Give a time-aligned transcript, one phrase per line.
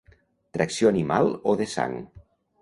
[0.57, 1.95] Tracció animal o de sang.